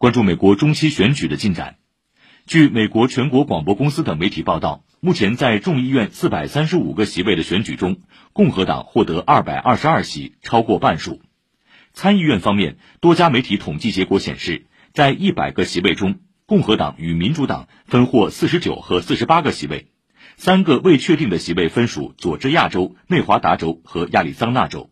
[0.00, 1.76] 关注美国中期选举的进展。
[2.46, 7.98] 据美国全国广播公司等媒体报道目前在众议院四百三十五个席位的选举中
[8.32, 11.20] 共和党获得二百二十二席超过半数。
[11.92, 19.88] 参议院方面多家媒体统计结果显示在一百个席位中共和党与民主党分获四十九和四十八个席位
[20.38, 24.88] 三个未确定的席位分属佐治亚州内华达州和亚利桑那州。